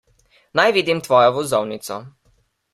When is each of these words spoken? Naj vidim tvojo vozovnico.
Naj 0.59 0.73
vidim 0.77 1.03
tvojo 1.09 1.29
vozovnico. 1.37 2.03